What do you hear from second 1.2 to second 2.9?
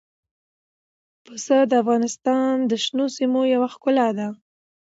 پسه د افغانستان د